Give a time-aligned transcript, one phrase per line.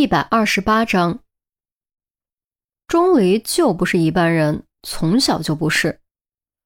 [0.00, 1.18] 一百二十八章，
[2.88, 6.00] 钟离就不是一般人，从小就不是。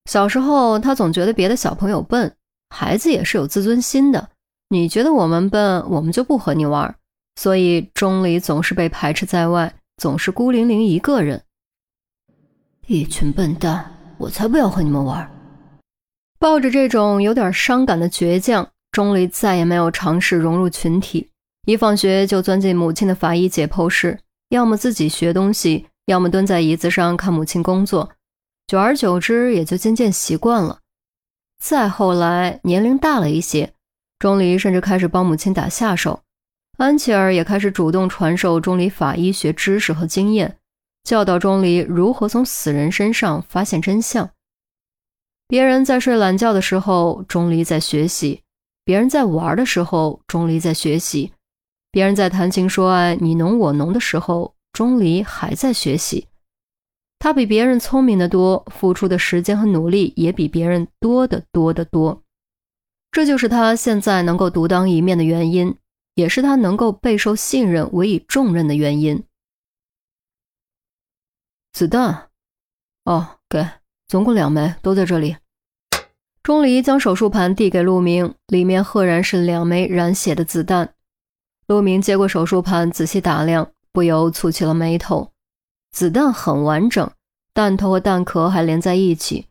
[0.09, 2.37] 小时候，他总觉得别的小朋友笨，
[2.71, 4.29] 孩子也是有自尊心的。
[4.69, 6.95] 你觉得我们笨，我们就不和你玩。
[7.35, 11.43] 所以，钟离总是被排斥在外，总是孤零零一个人。
[12.87, 15.29] 一群笨蛋，我才不要和你们玩。
[16.39, 21.33] 抱着这种有点伤感的倔强，钟离再也没有尝试融入群体。
[21.67, 24.19] 一放学就钻进母亲的法医解剖室，
[24.51, 28.13] 要么自己学东西，要么蹲在椅子上看母亲工作。
[28.67, 30.81] 久而久之，也就渐渐习惯了。
[31.59, 33.73] 再后来，年龄大了一些，
[34.19, 36.21] 钟离甚至开始帮母亲打下手。
[36.77, 40.59] 安琪儿也开始主动传授钟离法医学知识和经验，
[41.03, 44.29] 教导钟离如何从死人身上发现真相。
[45.49, 48.41] 别人在睡懒觉的时候，钟离在学习；
[48.85, 51.33] 别人在玩的时候，钟离在学习。
[51.95, 56.27] 别人在谈情说爱、你侬我侬的时候，钟离还在学习。
[57.21, 62.25] 他比别人聪明的多，付出的时间和努力也比别人多得多得多。
[63.13, 65.73] 这就是他现在能够独当一面的原因，
[66.17, 69.23] 也是他能够备受信任、委以重任的原因。
[71.73, 72.31] 子弹，
[73.05, 73.65] 哦，给，
[74.09, 75.37] 总共两枚，都在这里。
[76.43, 80.93] 钟离将手术盘递给陆明，里面赫然是两枚染血的子弹。
[81.67, 85.33] 陆明接过手术盘，仔细打量，不由蹙起了眉头。
[85.91, 87.11] 子弹很完整，
[87.53, 89.47] 弹头和弹壳还连在一起，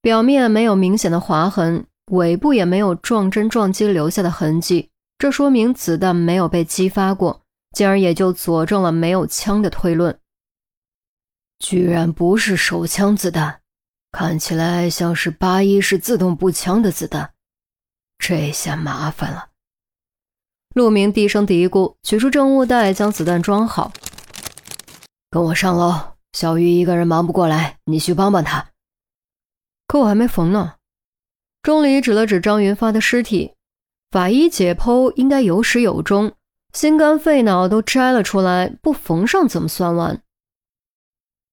[0.00, 7.42] 表面没有明显的划痕，尾部也没有撞针撞击留下的痕迹，这说明子弹没有被激发过，
[7.72, 10.18] 进而也就佐证了没有枪的推论。
[11.58, 13.60] 居然不是手枪子弹，
[14.10, 17.34] 看起来像是八一式自动步枪的子弹，
[18.18, 19.51] 这下麻烦了。
[20.74, 23.92] 陆明低声嘀咕，取出证物袋，将子弹装好。
[25.28, 25.94] 跟我上楼，
[26.32, 28.68] 小鱼一个人忙不过来，你去帮帮他。
[29.86, 30.74] 可我还没缝呢。
[31.62, 33.52] 钟离指了指张云发的尸体，
[34.10, 36.32] 法医解剖应该有始有终，
[36.72, 40.22] 心肝肺脑都摘了出来，不缝上怎么算完？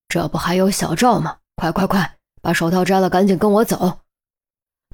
[0.07, 1.39] 这不还有小赵吗？
[1.57, 3.99] 快快快，把手套摘了，赶紧跟我走！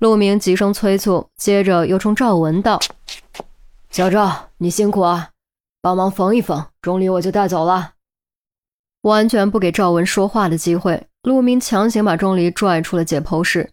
[0.01, 2.79] 陆明急声催促，接着又冲赵文道。
[3.90, 5.31] 小赵，你辛苦啊，
[5.81, 7.94] 帮忙缝一缝，钟离我就带走了。
[9.01, 13.72] 完全不给赵文说话的机会，陆明强行把钟离拽出了解剖室。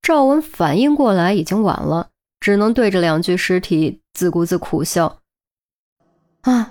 [0.00, 2.08] 赵文反应过来已经晚了，
[2.40, 5.20] 只能对着两具尸体自顾自苦笑
[6.42, 6.70] ：“啊，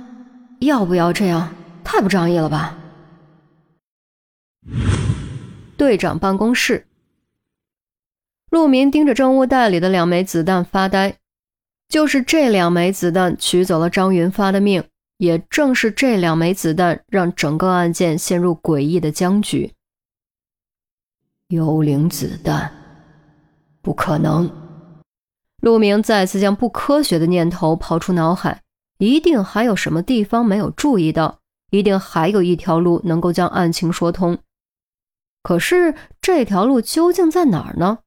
[0.60, 1.54] 要不要这样？
[1.84, 2.76] 太不仗义了吧！”
[5.78, 6.88] 队长办公室，
[8.50, 11.20] 陆明盯着证物袋里的两枚子弹发呆。
[11.90, 14.84] 就是这两枚子弹取走了张云发的命，
[15.18, 19.74] 也正是这两枚子弹让整个案件陷入诡异的僵局。
[21.48, 22.72] 幽灵子弹，
[23.82, 24.52] 不可能！
[25.62, 28.62] 陆明再次将不科学的念头抛出脑海，
[28.98, 31.40] 一定还有什么地方没有注意到，
[31.72, 34.38] 一定还有一条路能够将案情说通。
[35.42, 38.00] 可是这条路究竟在哪儿呢？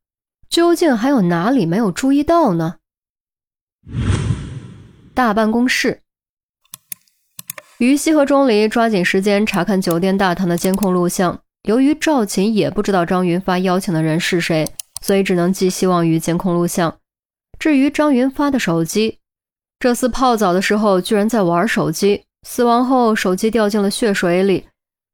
[0.50, 2.76] 究竟还有哪里没有注意到呢？
[5.14, 6.00] 大办公室，
[7.78, 11.40] 于西和钟离抓紧时间查看酒店大堂的监控录像。
[11.64, 14.66] 由于赵琴也不知道张云发邀请的人是谁，
[15.02, 16.96] 所以只能寄希望于监控录像。
[17.58, 19.18] 至于张云发的手机，
[19.78, 24.66] 这次泡澡的时候居然在玩手机，死亡后手机掉进了血水里。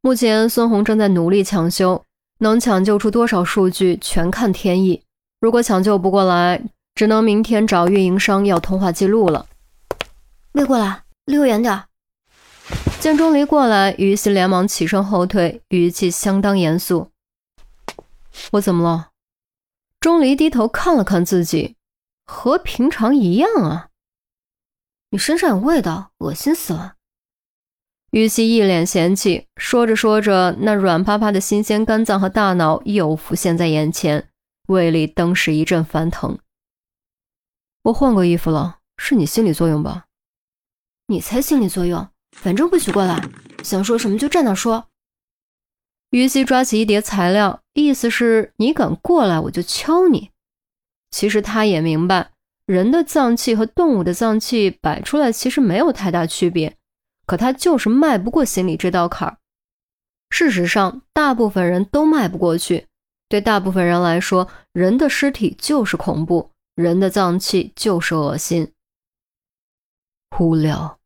[0.03, 2.05] 目前孙红正在努力抢修，
[2.39, 5.03] 能抢救出多少数据全看天意。
[5.41, 6.63] 如果抢救不过来，
[6.97, 9.47] 只能明天找运营商要通话记录了。
[10.51, 11.85] 别过来，离我远点。
[12.99, 17.11] 见钟离过来，于西连忙起身后退，语气相当严肃
[18.53, 19.11] ：“我怎么了？”
[20.01, 21.77] 钟离低头看了看自己，
[22.25, 23.89] 和平常一样啊。
[25.11, 26.95] 你身上有味道，恶心死了。
[28.13, 34.31] 于西一脸嫌弃，说着说着，那软趴趴的新鲜肝脏和大脑又浮现在眼前，
[34.69, 36.39] 胃里登时一阵翻腾。
[37.87, 40.07] 我换过衣服了，是你心理作用吧？
[41.07, 43.23] 你才心理作用，反正不许过来，
[43.63, 44.89] 想说什么就站那说。
[46.11, 50.33] 于西抓起一叠材料，意思是你敢过来，我就敲你。
[51.13, 52.33] 其实他也明白，
[52.67, 56.77] 人的脏器和动物的脏器摆出来其实没有太大区别，
[57.25, 59.39] 可他就是迈不过心里这道坎儿。
[60.31, 62.89] 事实上，大部分人都迈不过去。
[63.29, 66.51] 对大部分人来说，人的尸体就是恐怖。
[66.77, 68.71] 人的脏器就是恶心。
[70.39, 70.99] 无聊。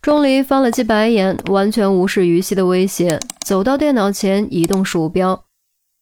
[0.00, 5.44] 钟离翻了记白眼，完全无视于西的威胁，走到电脑前，移动鼠标，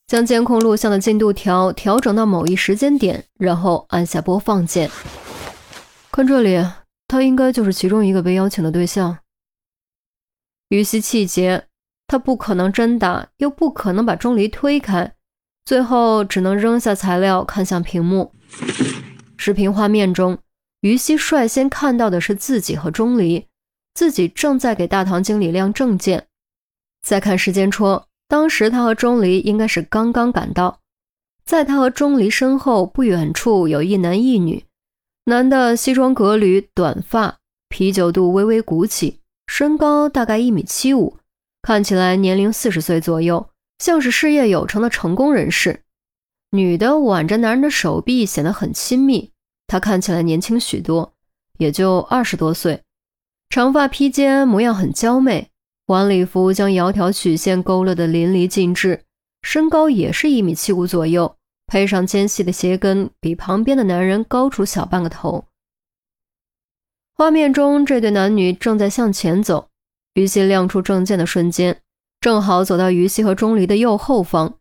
[0.07, 4.91] 将监控录像的进度条调整到某一时间点，然后按下播放键。
[6.13, 6.63] 看这里，
[7.09, 9.19] 他应该就是其中一个被邀请的对象。
[10.69, 11.67] 于西气结，
[12.07, 15.15] 他不可能真打，又不可能把钟离推开，
[15.71, 18.33] 最后只能扔下材料，看向屏幕。
[19.37, 20.37] 视频画面中，
[20.81, 23.47] 于西率先看到的是自己和钟离。
[23.95, 26.27] 自己正在给大堂经理亮证件，
[27.07, 30.81] 再看时间戳，当时他和钟离应该是刚刚赶到。
[31.45, 34.65] 在他和钟离身后不远处有一男一女，
[35.27, 37.39] 男的西装革履，短发，
[37.69, 41.17] 啤酒肚微微鼓起，身高大概一米七五，
[41.63, 43.50] 看起来年龄四十岁左右，
[43.81, 45.83] 像是事业有成的成功人士。
[46.51, 49.33] 女的挽着男人的手臂，显得很亲密，
[49.67, 51.15] 她看起来年轻许多，
[51.59, 52.83] 也就二十多岁。
[53.49, 55.51] 长发披肩，模样很娇媚，
[55.87, 59.03] 晚礼服将窈窕曲线勾勒得淋漓尽致。
[59.43, 61.37] 身高也是一米七五左右，
[61.67, 65.47] 配上尖细的鞋跟，比旁边的男人高出小半个头。
[67.15, 69.69] 画面中，这对男女正在向前走。
[70.15, 71.81] 于西亮出证件的瞬间，
[72.21, 74.55] 正好走到于西和钟离的右后方。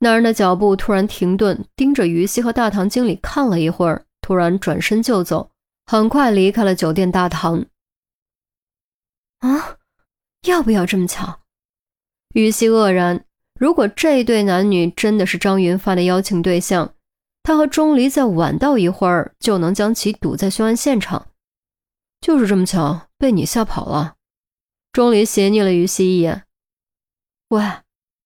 [0.00, 5.50] 那人的脚步突然停顿，盯着于西和大堂经理看了一会儿，突然转身就走，
[5.86, 7.64] 很快离开了酒店大堂。
[9.38, 9.76] 啊，
[10.42, 11.40] 要不要这么巧？
[12.34, 13.24] 于西愕然。
[13.58, 16.94] 如果这对男女真的是张云发的邀请对象，
[17.42, 21.26] 他和钟离再晚到一会儿，就能将其堵在凶案现场。
[22.20, 24.14] 就是这么巧，被你吓跑了。
[24.92, 26.44] 钟离斜睨了于西一眼
[27.48, 27.62] ：“喂，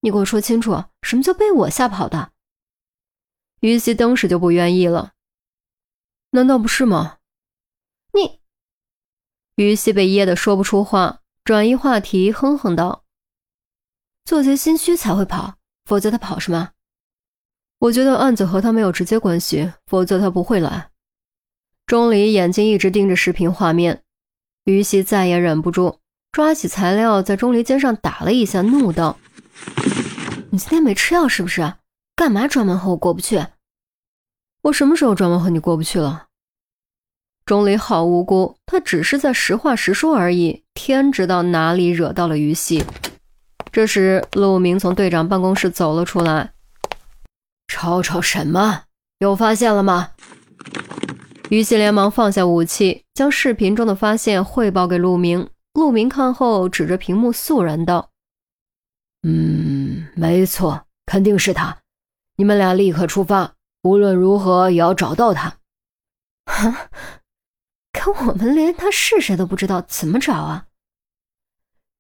[0.01, 2.33] 你给我说清楚，什么叫被我吓跑的？”
[3.61, 5.13] 于西当时就不愿意了。
[6.31, 7.19] 难道不是吗？
[8.13, 8.41] 你。
[9.57, 13.05] 于西被噎得说不出话，转移话题，哼哼道
[14.25, 16.73] ：“做贼心虚才会跑，否则他跑什么？
[17.79, 20.91] 我觉得案子和他没有直接关系，否则他不会来。”
[21.87, 24.03] 钟离眼睛一直盯着视频画面，
[24.65, 26.01] 于西再也忍不住，
[26.33, 29.19] 抓起材料在钟离肩上打了一下，怒道
[30.49, 31.75] ：“你今天没吃药是不是？
[32.17, 33.45] 干嘛专门和我过不去？
[34.63, 36.29] 我什么时候专门和你过不去了？”
[37.45, 40.63] 钟离好无辜，他只是在实话实说而已。
[40.73, 42.83] 天知道哪里惹到了于西。
[43.71, 46.55] 这时，陆明从队长办公室走了出来。
[47.69, 48.85] 吵吵什么？
[49.19, 50.13] 有发现了吗？
[51.51, 55.47] 于西连忙放下武器，将视频中的发现汇报给陆明。
[55.75, 58.11] 陆明看后，指着屏幕肃然道
[59.23, 61.79] ：“嗯，没错，肯定是他。
[62.37, 65.59] 你们俩立刻出发，无论如何也要找到他。”
[66.47, 66.91] 哈。
[67.93, 70.67] 可我们连他是谁都不知道，怎么找啊？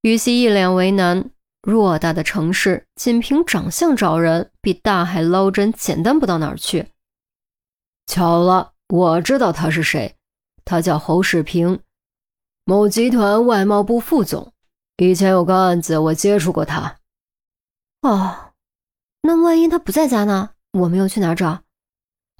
[0.01, 1.31] 于西一脸为难。
[1.63, 6.89] 偌大的城市，仅凭长相找人，比大海捞针简单不到哪儿去。
[8.09, 10.17] 巧了，我知道他是谁，
[10.65, 11.79] 他叫侯世平，
[12.65, 14.53] 某集团外贸部副总。
[14.99, 16.97] 以前有个案子，我接触过他。
[18.03, 18.53] 哦，
[19.23, 20.51] 那万一他不在家呢？
[20.73, 21.63] 我们又去哪儿找？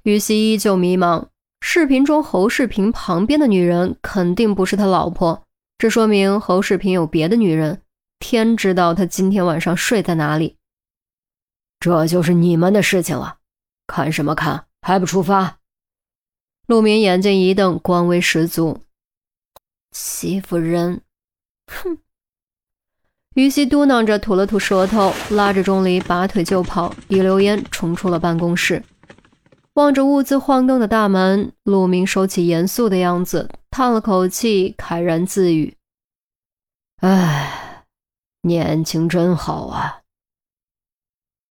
[0.05, 1.27] 于西依旧迷茫。
[1.61, 5.43] 视频中侯世平旁边的女人肯定不是他老婆，
[5.79, 7.83] 这说明侯世平有别的女人。
[8.19, 10.57] 天知道他今天晚上睡在哪里。
[11.81, 13.39] 这就是你们的事情了，
[13.89, 14.67] 看什么看？
[14.83, 15.59] 还不出发？
[16.67, 18.81] 陆明眼睛一瞪，官威十足，
[19.93, 21.03] 欺负人！
[21.69, 21.99] 哼！
[23.35, 28.83] 于西嘟囔着，吐了吐舌头，拉着钟离拔腿就跑，一溜烟冲出了办公室。
[29.75, 35.77] 望着兀自晃动的大门，陆明收起严肃的样子，叹了口气，慨然自语
[37.01, 37.85] ：“唉，
[38.43, 40.01] 年轻真好啊。”